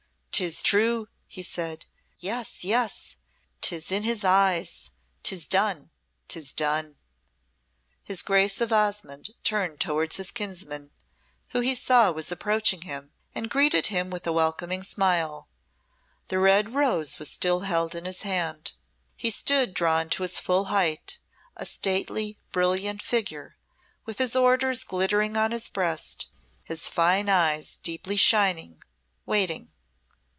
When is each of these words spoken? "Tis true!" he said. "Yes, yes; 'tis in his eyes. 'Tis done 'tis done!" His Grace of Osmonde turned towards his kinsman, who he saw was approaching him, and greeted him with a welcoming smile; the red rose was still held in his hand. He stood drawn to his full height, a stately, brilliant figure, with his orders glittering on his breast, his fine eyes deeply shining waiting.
"Tis 0.33 0.63
true!" 0.63 1.07
he 1.27 1.43
said. 1.43 1.85
"Yes, 2.17 2.63
yes; 2.63 3.15
'tis 3.61 3.91
in 3.91 4.01
his 4.01 4.23
eyes. 4.23 4.89
'Tis 5.21 5.45
done 5.47 5.91
'tis 6.27 6.55
done!" 6.55 6.95
His 8.03 8.23
Grace 8.23 8.59
of 8.59 8.71
Osmonde 8.73 9.35
turned 9.43 9.79
towards 9.79 10.15
his 10.15 10.31
kinsman, 10.31 10.89
who 11.49 11.59
he 11.59 11.75
saw 11.75 12.09
was 12.11 12.31
approaching 12.31 12.81
him, 12.81 13.11
and 13.35 13.51
greeted 13.51 13.87
him 13.87 14.09
with 14.09 14.25
a 14.25 14.31
welcoming 14.31 14.81
smile; 14.81 15.47
the 16.29 16.39
red 16.39 16.73
rose 16.73 17.19
was 17.19 17.29
still 17.29 17.59
held 17.59 17.93
in 17.93 18.05
his 18.05 18.23
hand. 18.23 18.71
He 19.15 19.29
stood 19.29 19.75
drawn 19.75 20.09
to 20.09 20.23
his 20.23 20.39
full 20.39 20.65
height, 20.73 21.19
a 21.55 21.67
stately, 21.67 22.39
brilliant 22.51 23.03
figure, 23.03 23.57
with 24.07 24.17
his 24.17 24.35
orders 24.35 24.83
glittering 24.83 25.37
on 25.37 25.51
his 25.51 25.69
breast, 25.69 26.29
his 26.63 26.89
fine 26.89 27.29
eyes 27.29 27.77
deeply 27.77 28.17
shining 28.17 28.81
waiting. 29.27 29.71